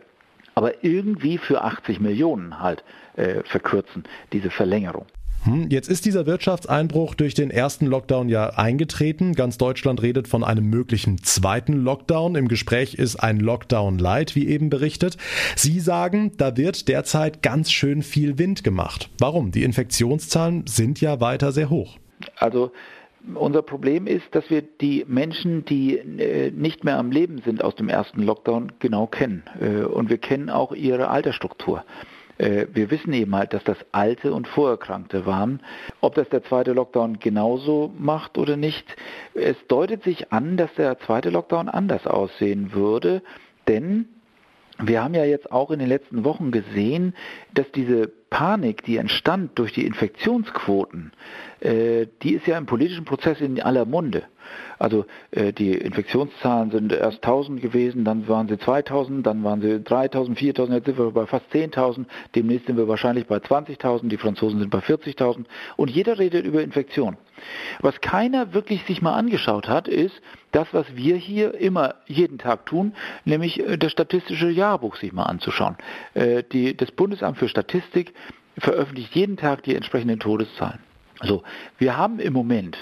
aber 0.56 0.84
irgendwie 0.84 1.38
für 1.38 1.64
80 1.64 2.00
Millionen 2.00 2.60
halt 2.60 2.84
äh, 3.16 3.44
verkürzen, 3.44 4.04
diese 4.34 4.50
Verlängerung. 4.50 5.06
Hm, 5.46 5.68
jetzt 5.70 5.90
ist 5.90 6.06
dieser 6.06 6.26
Wirtschaftseinbruch 6.26 7.14
durch 7.14 7.36
den 7.36 7.52
ersten 7.52 7.86
Lockdown 7.86 8.30
ja 8.30 8.50
eingetreten. 8.50 9.34
Ganz 9.34 9.60
Deutschland 9.60 10.02
redet 10.02 10.28
von 10.28 10.44
einem 10.44 10.66
möglichen 10.70 11.20
zweiten 11.24 11.74
Lockdown. 11.74 12.36
Im 12.36 12.48
Gespräch 12.48 12.96
ist 12.96 13.18
ein 13.18 13.40
Lockdown 13.40 14.00
Light, 14.00 14.36
wie 14.36 14.48
eben 14.48 14.72
berichtet. 14.72 15.18
Sie 15.56 15.80
sagen, 15.80 16.32
da 16.38 16.58
wird 16.58 16.88
derzeit 16.88 17.44
ganz 17.44 17.72
schön 17.72 18.02
viel 18.02 18.40
Wind 18.40 18.64
gemacht. 18.64 19.10
Warum? 19.20 19.52
Die 19.52 19.64
Infektionszahlen 19.64 20.66
sind 20.66 21.00
ja 21.00 21.22
weiter 21.22 21.52
sehr 21.52 21.70
hoch. 21.70 21.98
Also 22.38 22.72
unser 23.36 23.62
Problem 23.62 24.08
ist, 24.08 24.26
dass 24.32 24.50
wir 24.50 24.64
die 24.64 25.06
Menschen, 25.08 25.64
die 25.66 25.98
äh, 25.98 26.52
nicht 26.52 26.84
mehr 26.84 26.98
am 26.98 27.12
Leben 27.12 27.42
sind 27.46 27.64
aus 27.64 27.76
dem 27.76 27.90
ersten 27.90 28.24
Lockdown, 28.24 28.74
genau 28.80 29.06
kennen. 29.06 29.44
Äh, 29.60 29.84
und 29.84 30.10
wir 30.10 30.18
kennen 30.18 30.50
auch 30.50 30.74
ihre 30.74 31.10
Altersstruktur. 31.10 31.84
Äh, 32.38 32.68
wir 32.74 32.92
wissen 32.92 33.14
eben 33.14 33.36
halt, 33.36 33.54
dass 33.54 33.64
das 33.64 33.78
Alte 33.92 34.34
und 34.34 34.48
Vorerkrankte 34.48 35.26
waren. 35.26 35.62
Ob 36.02 36.16
das 36.16 36.30
der 36.30 36.44
zweite 36.44 36.74
Lockdown 36.74 37.20
genauso 37.20 37.94
macht 37.98 38.38
oder 38.38 38.58
nicht, 38.58 38.96
es 39.34 39.56
deutet 39.68 40.04
sich 40.04 40.32
an, 40.32 40.58
dass 40.58 40.74
der 40.76 41.00
zweite 41.00 41.30
Lockdown 41.30 41.70
anders 41.70 42.06
aussehen 42.08 42.74
würde, 42.74 43.22
denn 43.68 44.08
wir 44.78 45.04
haben 45.04 45.14
ja 45.14 45.26
jetzt 45.26 45.52
auch 45.52 45.72
in 45.72 45.80
den 45.80 45.88
letzten 45.88 46.24
Wochen 46.26 46.52
gesehen, 46.52 47.14
dass 47.54 47.72
diese 47.72 48.08
Panik, 48.30 48.84
die 48.84 48.98
entstand 48.98 49.58
durch 49.58 49.72
die 49.72 49.86
Infektionsquoten, 49.86 51.14
äh, 51.62 52.08
die 52.22 52.34
ist 52.34 52.48
ja 52.48 52.58
im 52.58 52.66
politischen 52.66 53.06
Prozess 53.06 53.40
in 53.40 53.62
aller 53.62 53.86
Munde. 53.86 54.24
Also 54.78 55.06
äh, 55.32 55.54
die 55.54 55.72
Infektionszahlen 55.72 56.72
sind 56.72 56.92
erst 56.92 57.24
1000 57.24 57.62
gewesen, 57.62 58.04
dann 58.04 58.28
waren 58.28 58.48
sie 58.48 58.58
2000, 58.58 59.26
dann 59.26 59.44
waren 59.44 59.62
sie 59.62 59.82
3000, 59.82 60.38
4000, 60.38 60.76
jetzt 60.76 60.86
sind 60.86 60.98
wir 60.98 61.12
bei 61.12 61.26
fast 61.26 61.46
10.000, 61.54 62.06
demnächst 62.36 62.68
sind 62.68 62.78
wir 62.78 62.88
wahrscheinlich 62.88 63.26
bei 63.28 63.38
20.000, 63.38 64.10
die 64.10 64.18
Franzosen 64.18 64.60
sind 64.60 64.70
bei 64.70 64.80
40.000 64.80 65.46
und 65.78 65.90
jeder 65.90 66.20
redet 66.20 66.46
über 66.46 66.62
Infektion. 66.62 67.18
Was 67.82 68.02
keiner 68.02 68.54
wirklich 68.54 68.84
sich 68.86 69.02
mal 69.02 69.14
angeschaut 69.14 69.68
hat, 69.68 69.88
ist 69.88 70.22
das, 70.52 70.68
was 70.74 70.96
wir 70.96 71.16
hier 71.16 71.56
immer 71.56 71.96
jeden 72.08 72.38
Tag 72.38 72.66
tun, 72.66 72.94
nämlich 73.26 73.60
äh, 73.60 73.78
das 73.78 73.92
statistische 73.92 74.50
Jahrbuch 74.50 74.96
sich 74.96 75.14
mal 75.14 75.24
anzuschauen. 75.24 75.76
Äh, 76.14 76.44
die, 76.44 76.76
das 76.76 76.92
Bundesamt 76.92 77.38
für 77.38 77.50
Statistik 77.50 78.14
veröffentlicht 78.58 79.16
jeden 79.16 79.38
Tag 79.38 79.64
die 79.64 79.76
entsprechenden 79.76 80.20
Todeszahlen. 80.20 80.80
Also 81.20 81.44
wir 81.78 81.98
haben 81.98 82.20
im 82.20 82.34
Moment 82.34 82.78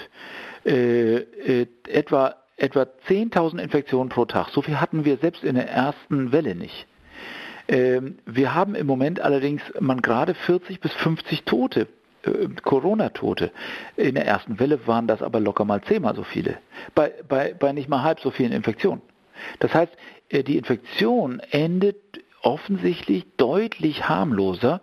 äh, 0.64 1.16
äh, 1.16 1.66
etwa, 1.88 2.36
etwa 2.56 2.86
10.000 3.08 3.60
Infektionen 3.60 4.08
pro 4.08 4.24
Tag. 4.24 4.48
So 4.50 4.62
viel 4.62 4.80
hatten 4.80 5.04
wir 5.04 5.18
selbst 5.18 5.44
in 5.44 5.54
der 5.56 5.68
ersten 5.68 6.32
Welle 6.32 6.54
nicht. 6.54 6.86
Ähm, 7.68 8.18
wir 8.26 8.54
haben 8.54 8.74
im 8.74 8.86
Moment 8.86 9.20
allerdings 9.20 9.62
man 9.80 10.02
gerade 10.02 10.34
40 10.34 10.80
bis 10.80 10.92
50 10.94 11.44
Tote 11.44 11.88
äh, 12.26 12.48
Corona-Tote. 12.62 13.50
In 13.96 14.14
der 14.14 14.26
ersten 14.26 14.58
Welle 14.58 14.86
waren 14.86 15.06
das 15.06 15.22
aber 15.22 15.40
locker 15.40 15.64
mal 15.64 15.82
zehnmal 15.82 16.14
so 16.14 16.22
viele. 16.22 16.58
Bei, 16.94 17.12
bei, 17.28 17.54
bei 17.54 17.72
nicht 17.72 17.88
mal 17.88 18.02
halb 18.02 18.20
so 18.20 18.30
vielen 18.30 18.52
Infektionen. 18.52 19.02
Das 19.58 19.74
heißt, 19.74 19.92
äh, 20.28 20.42
die 20.42 20.56
Infektion 20.58 21.40
endet 21.50 21.96
offensichtlich 22.42 23.24
deutlich 23.36 24.08
harmloser, 24.08 24.80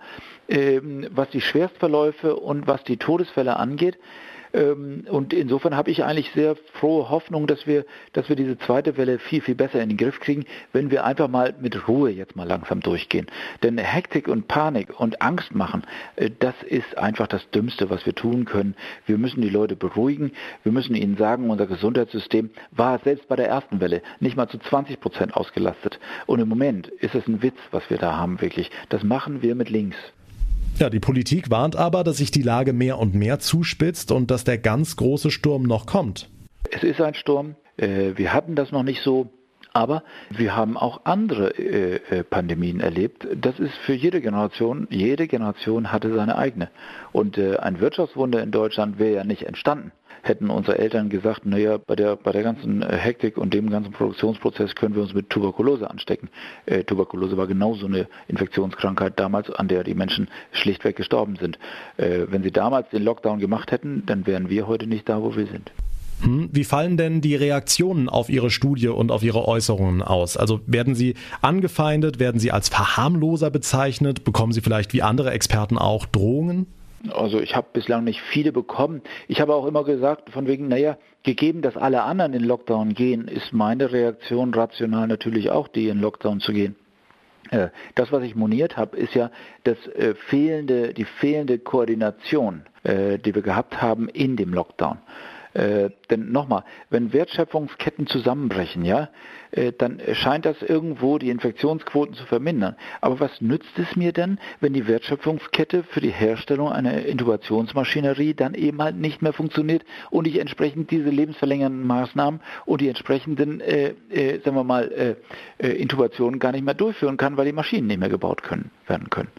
ähm, 0.49 1.07
was 1.11 1.29
die 1.29 1.41
Schwerstverläufe 1.41 2.35
und 2.35 2.67
was 2.67 2.83
die 2.83 2.97
Todesfälle 2.97 3.57
angeht. 3.57 3.97
Ähm, 4.53 5.05
und 5.09 5.33
insofern 5.33 5.75
habe 5.75 5.91
ich 5.91 6.03
eigentlich 6.03 6.31
sehr 6.31 6.55
frohe 6.73 7.09
Hoffnung, 7.09 7.47
dass 7.47 7.67
wir, 7.67 7.85
dass 8.13 8.29
wir 8.29 8.35
diese 8.35 8.57
zweite 8.57 8.97
Welle 8.97 9.19
viel, 9.19 9.41
viel 9.41 9.55
besser 9.55 9.81
in 9.81 9.89
den 9.89 9.97
Griff 9.97 10.19
kriegen, 10.19 10.45
wenn 10.73 10.91
wir 10.91 11.05
einfach 11.05 11.27
mal 11.27 11.53
mit 11.59 11.87
Ruhe 11.87 12.09
jetzt 12.09 12.35
mal 12.35 12.47
langsam 12.47 12.81
durchgehen. 12.81 13.27
Denn 13.63 13.77
Hektik 13.77 14.27
und 14.27 14.47
Panik 14.47 14.99
und 14.99 15.21
Angst 15.21 15.53
machen, 15.55 15.83
äh, 16.15 16.29
das 16.39 16.55
ist 16.63 16.97
einfach 16.97 17.27
das 17.27 17.49
Dümmste, 17.51 17.89
was 17.89 18.05
wir 18.05 18.15
tun 18.15 18.45
können. 18.45 18.75
Wir 19.05 19.17
müssen 19.17 19.41
die 19.41 19.49
Leute 19.49 19.75
beruhigen. 19.75 20.31
Wir 20.63 20.71
müssen 20.71 20.95
ihnen 20.95 21.17
sagen, 21.17 21.49
unser 21.49 21.67
Gesundheitssystem 21.67 22.49
war 22.71 22.99
selbst 22.99 23.27
bei 23.27 23.35
der 23.35 23.47
ersten 23.47 23.79
Welle 23.79 24.01
nicht 24.19 24.35
mal 24.35 24.47
zu 24.47 24.57
20 24.57 24.99
Prozent 24.99 25.35
ausgelastet. 25.35 25.99
Und 26.25 26.39
im 26.39 26.49
Moment 26.49 26.87
ist 26.87 27.15
es 27.15 27.27
ein 27.27 27.41
Witz, 27.41 27.57
was 27.71 27.89
wir 27.89 27.97
da 27.97 28.17
haben, 28.17 28.41
wirklich. 28.41 28.69
Das 28.89 29.03
machen 29.03 29.41
wir 29.41 29.55
mit 29.55 29.69
links. 29.69 29.97
Ja, 30.81 30.89
die 30.89 30.99
Politik 30.99 31.51
warnt 31.51 31.75
aber, 31.75 32.03
dass 32.03 32.17
sich 32.17 32.31
die 32.31 32.41
Lage 32.41 32.73
mehr 32.73 32.97
und 32.97 33.13
mehr 33.13 33.37
zuspitzt 33.37 34.11
und 34.11 34.31
dass 34.31 34.45
der 34.45 34.57
ganz 34.57 34.95
große 34.95 35.29
Sturm 35.29 35.61
noch 35.61 35.85
kommt. 35.85 36.27
Es 36.71 36.81
ist 36.81 36.99
ein 36.99 37.13
Sturm. 37.13 37.53
Äh, 37.77 38.13
wir 38.15 38.33
hatten 38.33 38.55
das 38.55 38.71
noch 38.71 38.81
nicht 38.81 39.03
so. 39.03 39.29
Aber 39.73 40.03
wir 40.31 40.55
haben 40.55 40.77
auch 40.77 41.01
andere 41.03 41.51
äh, 41.51 41.99
äh, 42.09 42.23
Pandemien 42.23 42.79
erlebt. 42.79 43.27
Das 43.39 43.59
ist 43.59 43.75
für 43.85 43.93
jede 43.93 44.21
Generation, 44.21 44.87
jede 44.89 45.27
Generation 45.27 45.91
hatte 45.91 46.11
seine 46.15 46.35
eigene. 46.35 46.71
Und 47.11 47.37
ein 47.37 47.79
Wirtschaftswunder 47.79 48.41
in 48.41 48.49
Deutschland 48.49 48.97
wäre 48.97 49.17
ja 49.17 49.23
nicht 49.23 49.43
entstanden 49.43 49.91
hätten 50.21 50.49
unsere 50.49 50.77
Eltern 50.77 51.09
gesagt, 51.09 51.45
naja, 51.45 51.77
bei 51.77 51.95
der, 51.95 52.15
bei 52.15 52.31
der 52.31 52.43
ganzen 52.43 52.81
äh, 52.81 52.95
Hektik 52.97 53.37
und 53.37 53.53
dem 53.53 53.69
ganzen 53.69 53.91
Produktionsprozess 53.91 54.75
können 54.75 54.95
wir 54.95 55.01
uns 55.01 55.13
mit 55.13 55.29
Tuberkulose 55.29 55.89
anstecken. 55.89 56.29
Äh, 56.65 56.83
Tuberkulose 56.83 57.37
war 57.37 57.47
genauso 57.47 57.85
eine 57.85 58.07
Infektionskrankheit 58.27 59.19
damals, 59.19 59.49
an 59.49 59.67
der 59.67 59.83
die 59.83 59.95
Menschen 59.95 60.27
schlichtweg 60.51 60.95
gestorben 60.95 61.35
sind. 61.37 61.57
Äh, 61.97 62.27
wenn 62.29 62.43
sie 62.43 62.51
damals 62.51 62.89
den 62.89 63.03
Lockdown 63.03 63.39
gemacht 63.39 63.71
hätten, 63.71 64.03
dann 64.05 64.27
wären 64.27 64.49
wir 64.49 64.67
heute 64.67 64.87
nicht 64.87 65.09
da, 65.09 65.21
wo 65.21 65.35
wir 65.35 65.47
sind. 65.47 65.71
Hm, 66.21 66.49
wie 66.51 66.63
fallen 66.63 66.97
denn 66.97 67.21
die 67.21 67.35
Reaktionen 67.35 68.07
auf 68.07 68.29
Ihre 68.29 68.51
Studie 68.51 68.89
und 68.89 69.11
auf 69.11 69.23
Ihre 69.23 69.47
Äußerungen 69.47 70.03
aus? 70.03 70.37
Also 70.37 70.61
werden 70.67 70.93
Sie 70.93 71.15
angefeindet, 71.41 72.19
werden 72.19 72.39
Sie 72.39 72.51
als 72.51 72.69
Verharmloser 72.69 73.49
bezeichnet, 73.49 74.23
bekommen 74.23 74.53
Sie 74.53 74.61
vielleicht 74.61 74.93
wie 74.93 75.01
andere 75.01 75.31
Experten 75.31 75.77
auch 75.77 76.05
Drohungen? 76.05 76.67
Also 77.09 77.39
ich 77.39 77.55
habe 77.55 77.67
bislang 77.73 78.03
nicht 78.03 78.21
viele 78.21 78.51
bekommen. 78.51 79.01
Ich 79.27 79.41
habe 79.41 79.55
auch 79.55 79.65
immer 79.65 79.83
gesagt, 79.83 80.29
von 80.29 80.47
wegen, 80.47 80.67
naja, 80.67 80.97
gegeben, 81.23 81.61
dass 81.61 81.77
alle 81.77 82.03
anderen 82.03 82.33
in 82.33 82.43
Lockdown 82.43 82.93
gehen, 82.93 83.27
ist 83.27 83.53
meine 83.53 83.91
Reaktion 83.91 84.53
rational 84.53 85.07
natürlich 85.07 85.49
auch, 85.49 85.67
die 85.67 85.87
in 85.87 85.99
Lockdown 85.99 86.39
zu 86.39 86.53
gehen. 86.53 86.75
Äh, 87.49 87.69
das, 87.95 88.11
was 88.11 88.23
ich 88.23 88.35
moniert 88.35 88.77
habe, 88.77 88.97
ist 88.97 89.13
ja 89.13 89.31
das 89.63 89.77
äh, 89.87 90.15
fehlende, 90.15 90.93
die 90.93 91.05
fehlende 91.05 91.59
Koordination, 91.59 92.63
äh, 92.83 93.17
die 93.17 93.33
wir 93.33 93.41
gehabt 93.41 93.81
haben 93.81 94.07
in 94.07 94.37
dem 94.37 94.53
Lockdown. 94.53 94.99
Äh, 95.53 95.89
denn 96.09 96.31
nochmal, 96.31 96.63
wenn 96.89 97.11
Wertschöpfungsketten 97.11 98.07
zusammenbrechen, 98.07 98.85
ja, 98.85 99.09
äh, 99.51 99.73
dann 99.77 100.01
scheint 100.13 100.45
das 100.45 100.61
irgendwo 100.61 101.17
die 101.17 101.29
Infektionsquoten 101.29 102.15
zu 102.15 102.25
vermindern. 102.25 102.75
Aber 103.01 103.19
was 103.19 103.41
nützt 103.41 103.77
es 103.77 103.95
mir 103.95 104.13
denn, 104.13 104.39
wenn 104.61 104.73
die 104.73 104.87
Wertschöpfungskette 104.87 105.83
für 105.83 105.99
die 105.99 106.11
Herstellung 106.11 106.71
einer 106.71 107.05
Intubationsmaschinerie 107.05 108.33
dann 108.33 108.53
eben 108.53 108.81
halt 108.81 108.95
nicht 108.95 109.21
mehr 109.21 109.33
funktioniert 109.33 109.83
und 110.09 110.25
ich 110.25 110.39
entsprechend 110.39 110.89
diese 110.89 111.09
lebensverlängernden 111.09 111.85
Maßnahmen 111.85 112.39
und 112.65 112.79
die 112.79 112.87
entsprechenden, 112.87 113.59
äh, 113.59 113.93
äh, 114.09 114.39
sagen 114.39 114.55
wir 114.55 114.63
mal, 114.63 115.15
äh, 115.57 115.67
Intubationen 115.67 116.39
gar 116.39 116.53
nicht 116.53 116.63
mehr 116.63 116.73
durchführen 116.73 117.17
kann, 117.17 117.35
weil 117.35 117.45
die 117.45 117.51
Maschinen 117.51 117.87
nicht 117.87 117.99
mehr 117.99 118.09
gebaut 118.09 118.43
können, 118.43 118.71
werden 118.87 119.09
können. 119.09 119.31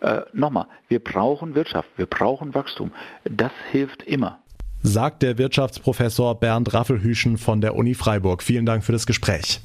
Äh, 0.00 0.22
nochmal, 0.32 0.66
wir 0.88 1.00
brauchen 1.00 1.54
Wirtschaft, 1.54 1.88
wir 1.96 2.06
brauchen 2.06 2.54
Wachstum. 2.54 2.92
Das 3.24 3.52
hilft 3.72 4.02
immer 4.02 4.38
sagt 4.86 5.22
der 5.22 5.38
Wirtschaftsprofessor 5.38 6.38
Bernd 6.38 6.72
Raffelhüschen 6.72 7.38
von 7.38 7.60
der 7.60 7.74
Uni 7.74 7.94
Freiburg. 7.94 8.42
Vielen 8.42 8.66
Dank 8.66 8.84
für 8.84 8.92
das 8.92 9.06
Gespräch. 9.06 9.60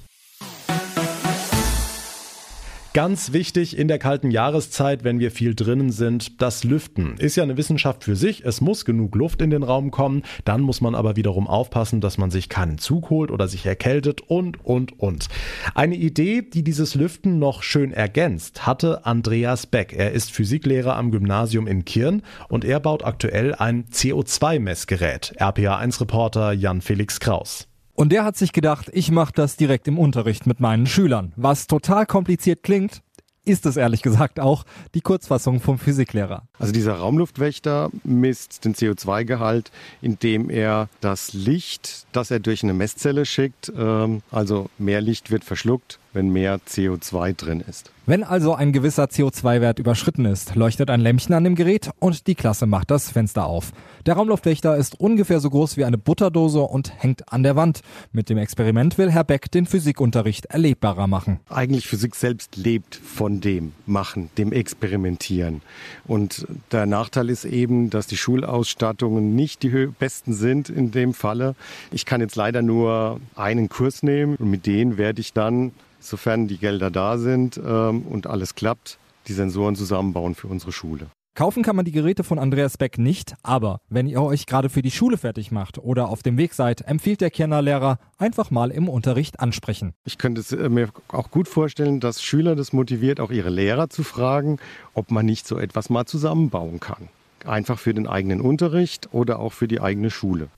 Ganz 2.94 3.32
wichtig 3.32 3.78
in 3.78 3.88
der 3.88 4.00
kalten 4.00 4.32
Jahreszeit, 4.32 5.06
wenn 5.06 5.22
wir 5.22 5.32
viel 5.32 5.56
drinnen 5.56 5.92
sind, 5.92 6.42
das 6.42 6.66
Lüften. 6.66 7.16
Ist 7.20 7.38
ja 7.38 7.44
eine 7.44 7.56
Wissenschaft 7.56 8.04
für 8.04 8.18
sich. 8.18 8.44
Es 8.44 8.60
muss 8.60 8.84
genug 8.84 9.16
Luft 9.16 9.42
in 9.42 9.50
den 9.50 9.64
Raum 9.64 9.92
kommen. 9.92 10.24
Dann 10.44 10.60
muss 10.60 10.82
man 10.82 10.94
aber 10.94 11.16
wiederum 11.16 11.48
aufpassen, 11.48 12.02
dass 12.02 12.18
man 12.18 12.32
sich 12.32 12.50
keinen 12.50 12.80
Zug 12.80 13.10
holt 13.10 13.32
oder 13.32 13.48
sich 13.48 13.66
erkältet 13.66 14.20
und, 14.20 14.66
und, 14.66 15.00
und. 15.00 15.30
Eine 15.74 15.96
Idee, 15.96 16.42
die 16.42 16.66
dieses 16.66 16.94
Lüften 16.96 17.40
noch 17.40 17.64
schön 17.64 17.94
ergänzt, 17.94 18.68
hatte 18.68 19.06
Andreas 19.06 19.68
Beck. 19.68 19.94
Er 19.94 20.12
ist 20.12 20.30
Physiklehrer 20.30 20.98
am 20.98 21.12
Gymnasium 21.12 21.68
in 21.68 21.86
Kirn 21.86 22.24
und 22.50 22.66
er 22.66 22.82
baut 22.82 23.06
aktuell 23.06 23.56
ein 23.56 23.86
CO2-Messgerät. 23.86 25.36
RPA1-Reporter 25.40 26.52
Jan-Felix 26.52 27.22
Kraus. 27.22 27.71
Und 27.94 28.12
der 28.12 28.24
hat 28.24 28.38
sich 28.38 28.54
gedacht, 28.54 28.90
ich 28.94 29.12
mache 29.12 29.34
das 29.34 29.58
direkt 29.58 29.88
im 29.88 30.00
Unterricht 30.00 30.48
mit 30.48 30.60
meinen 30.60 30.88
Schülern. 30.88 31.34
Was 31.36 31.68
total 31.68 32.06
kompliziert 32.06 32.64
klingt, 32.64 33.02
ist 33.44 33.66
es 33.66 33.76
ehrlich 33.76 34.02
gesagt 34.02 34.40
auch 34.40 34.66
die 34.94 35.02
Kurzfassung 35.02 35.62
vom 35.62 35.80
Physiklehrer. 35.80 36.44
Also 36.60 36.72
dieser 36.72 36.94
Raumluftwächter 36.94 37.90
misst 38.04 38.66
den 38.66 38.76
CO2-Gehalt, 38.76 39.72
indem 40.02 40.50
er 40.50 40.90
das 41.02 41.34
Licht, 41.34 42.06
das 42.12 42.30
er 42.30 42.40
durch 42.40 42.64
eine 42.64 42.74
Messzelle 42.74 43.26
schickt, 43.26 43.72
ähm, 43.76 44.22
also 44.32 44.70
mehr 44.78 45.02
Licht 45.02 45.32
wird 45.32 45.44
verschluckt, 45.44 46.00
wenn 46.14 46.30
mehr 46.30 46.60
CO2 46.60 47.36
drin 47.36 47.62
ist. 47.68 47.92
Wenn 48.08 48.24
also 48.24 48.56
ein 48.56 48.74
gewisser 48.74 49.06
CO2-Wert 49.06 49.78
überschritten 49.78 50.26
ist, 50.26 50.56
leuchtet 50.56 50.90
ein 50.90 51.02
Lämpchen 51.02 51.36
an 51.36 51.44
dem 51.44 51.56
Gerät 51.56 51.92
und 52.00 52.26
die 52.26 52.34
Klasse 52.34 52.66
macht 52.66 52.90
das 52.90 53.12
Fenster 53.12 53.46
auf. 53.46 53.72
Der 54.08 54.16
Raumluftwächter 54.16 54.76
ist 54.76 55.00
ungefähr 55.00 55.40
so 55.40 55.52
groß 55.52 55.78
wie 55.78 55.86
eine 55.86 56.00
Butterdose 56.00 56.62
und 56.62 56.92
hängt 57.02 57.32
an 57.32 57.44
der 57.44 57.56
Wand. 57.56 57.82
Mit 58.12 58.30
dem 58.30 58.40
Experiment 58.40 58.98
will 58.98 59.12
Herr 59.12 59.24
Beck 59.24 59.52
den 59.52 59.68
Physikunterricht 59.68 60.48
erlebbarer 60.48 61.06
machen. 61.06 61.40
Eigentlich 61.50 61.88
Physik 61.88 62.16
selbst 62.16 62.58
lebt 62.58 62.96
von 62.96 63.40
dem 63.40 63.74
Machen, 63.86 64.32
dem 64.38 64.52
Experimentieren. 64.52 65.62
Und 66.08 66.48
der 66.72 66.88
Nachteil 66.88 67.30
ist 67.30 67.46
eben, 67.46 67.92
dass 67.92 68.08
die 68.08 68.18
Schulausstattungen 68.18 69.36
nicht 69.36 69.62
die 69.62 69.70
besten 70.00 70.34
sind 70.34 70.70
in 70.70 70.90
dem 70.90 71.14
Falle. 71.14 71.56
Ich 71.92 72.08
kann 72.08 72.20
jetzt 72.20 72.36
leider 72.36 72.64
nur 72.64 73.22
einen 73.36 73.70
Kurs 73.70 74.02
nehmen 74.02 74.38
und 74.38 74.50
mit 74.50 74.66
denen 74.66 74.98
werde 74.98 75.22
ich 75.22 75.34
dann 75.34 75.72
sofern 76.02 76.48
die 76.48 76.58
Gelder 76.58 76.92
da 76.92 77.18
sind 77.18 77.58
ähm, 77.58 78.02
und 78.04 78.28
alles 78.28 78.56
klappt, 78.56 78.98
die 79.28 79.34
Sensoren 79.34 79.76
zusammenbauen 79.76 80.36
für 80.36 80.48
unsere 80.48 80.72
Schule. 80.72 81.08
Kaufen 81.34 81.64
kann 81.64 81.78
man 81.78 81.86
die 81.86 81.94
Geräte 81.94 82.26
von 82.26 82.40
Andreas 82.40 82.78
Beck 82.78 82.98
nicht, 82.98 83.36
aber 83.42 83.80
wenn 83.88 84.06
ihr 84.06 84.22
euch 84.22 84.46
gerade 84.46 84.68
für 84.68 84.82
die 84.82 84.92
Schule 84.92 85.16
fertig 85.18 85.50
macht 85.50 85.78
oder 85.78 86.10
auf 86.10 86.24
dem 86.24 86.38
Weg 86.38 86.54
seid, 86.54 86.82
empfiehlt 86.82 87.22
der 87.22 87.32
Kärntner 87.32 87.62
Lehrer 87.62 88.00
einfach 88.18 88.52
mal 88.52 88.70
im 88.70 88.90
Unterricht 88.90 89.40
ansprechen. 89.40 89.94
Ich 90.04 90.18
könnte 90.18 90.42
es 90.42 90.52
äh, 90.52 90.68
mir 90.68 90.90
auch 91.08 91.32
gut 91.32 91.48
vorstellen, 91.48 92.02
dass 92.02 92.22
Schüler 92.22 92.58
das 92.58 92.74
motiviert, 92.74 93.22
auch 93.22 93.32
ihre 93.32 93.50
Lehrer 93.50 93.90
zu 93.90 94.04
fragen, 94.04 94.58
ob 94.94 95.10
man 95.10 95.26
nicht 95.26 95.48
so 95.48 95.58
etwas 95.58 95.90
mal 95.90 96.06
zusammenbauen 96.06 96.82
kann. 96.82 97.08
Einfach 97.46 97.80
für 97.80 97.94
den 97.94 98.08
eigenen 98.08 98.42
Unterricht 98.42 99.08
oder 99.14 99.40
auch 99.40 99.54
für 99.54 99.70
die 99.70 99.80
eigene 99.80 100.12
Schule. 100.12 100.50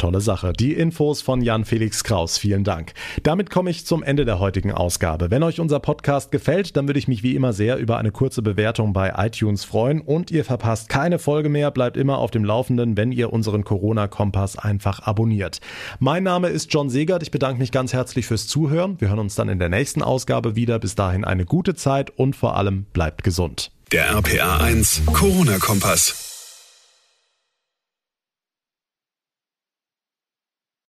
Tolle 0.00 0.22
Sache. 0.22 0.54
Die 0.54 0.72
Infos 0.72 1.20
von 1.20 1.42
Jan 1.42 1.66
Felix 1.66 2.02
Kraus. 2.04 2.38
Vielen 2.38 2.64
Dank. 2.64 2.94
Damit 3.22 3.50
komme 3.50 3.68
ich 3.68 3.84
zum 3.84 4.02
Ende 4.02 4.24
der 4.24 4.38
heutigen 4.38 4.72
Ausgabe. 4.72 5.30
Wenn 5.30 5.42
euch 5.42 5.60
unser 5.60 5.78
Podcast 5.78 6.32
gefällt, 6.32 6.74
dann 6.78 6.88
würde 6.88 6.98
ich 6.98 7.06
mich 7.06 7.22
wie 7.22 7.36
immer 7.36 7.52
sehr 7.52 7.76
über 7.76 7.98
eine 7.98 8.10
kurze 8.10 8.40
Bewertung 8.40 8.94
bei 8.94 9.12
iTunes 9.18 9.64
freuen 9.64 10.00
und 10.00 10.30
ihr 10.30 10.46
verpasst 10.46 10.88
keine 10.88 11.18
Folge 11.18 11.50
mehr. 11.50 11.70
Bleibt 11.70 11.98
immer 11.98 12.16
auf 12.16 12.30
dem 12.30 12.46
Laufenden, 12.46 12.96
wenn 12.96 13.12
ihr 13.12 13.30
unseren 13.30 13.62
Corona-Kompass 13.62 14.56
einfach 14.56 15.00
abonniert. 15.00 15.60
Mein 15.98 16.22
Name 16.22 16.48
ist 16.48 16.72
John 16.72 16.88
Segert. 16.88 17.22
Ich 17.22 17.30
bedanke 17.30 17.60
mich 17.60 17.70
ganz 17.70 17.92
herzlich 17.92 18.24
fürs 18.24 18.46
Zuhören. 18.46 18.98
Wir 19.00 19.10
hören 19.10 19.18
uns 19.18 19.34
dann 19.34 19.50
in 19.50 19.58
der 19.58 19.68
nächsten 19.68 20.02
Ausgabe 20.02 20.56
wieder. 20.56 20.78
Bis 20.78 20.94
dahin 20.94 21.26
eine 21.26 21.44
gute 21.44 21.74
Zeit 21.74 22.08
und 22.08 22.34
vor 22.34 22.56
allem 22.56 22.86
bleibt 22.94 23.22
gesund. 23.22 23.70
Der 23.92 24.08
RPA 24.12 24.60
1 24.60 25.02
Corona-Kompass. 25.12 26.29